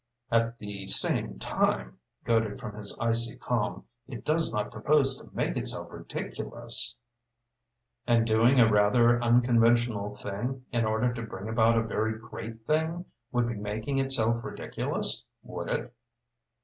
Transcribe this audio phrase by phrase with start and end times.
[0.31, 5.55] "At the same time," goaded from his icy calm "it does not propose to make
[5.57, 6.97] itself ridiculous!"
[8.07, 13.05] "And doing a rather unconventional thing, in order to bring about a very great thing,
[13.31, 15.93] would be making itself ridiculous, would it?"